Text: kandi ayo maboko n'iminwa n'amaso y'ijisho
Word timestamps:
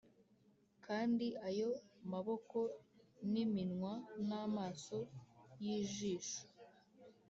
kandi 0.85 1.27
ayo 1.47 1.69
maboko 2.11 2.59
n'iminwa 3.31 3.93
n'amaso 4.27 4.97
y'ijisho 5.63 6.41